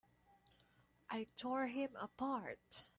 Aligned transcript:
I 1.11 1.27
tore 1.37 1.67
him 1.67 1.91
apart! 1.99 2.87